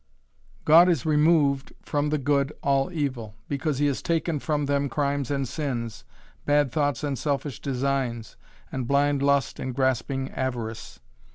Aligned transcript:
God 0.65 0.87
has 0.87 1.05
removed 1.05 1.73
from 1.83 2.09
the 2.09 2.17
good 2.17 2.51
all 2.63 2.91
evil: 2.91 3.35
because 3.47 3.77
he 3.77 3.85
has 3.85 4.01
taken 4.01 4.39
from 4.39 4.65
them 4.65 4.89
crimes 4.89 5.29
and 5.29 5.47
sins, 5.47 6.05
bad 6.43 6.71
thoughts 6.71 7.03
and 7.03 7.19
selfish 7.19 7.59
designs 7.59 8.35
and 8.71 8.87
blind 8.87 9.21
lust 9.21 9.59
and 9.59 9.75
grasping 9.75 10.31
avarice. 10.31 10.99